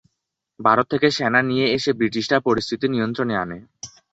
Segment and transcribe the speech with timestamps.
[0.59, 3.57] ভারত থেকে সেনা নিয়ে এসে ব্রিটিশরা পরিস্থিতি নিয়ন্ত্রণে আনে।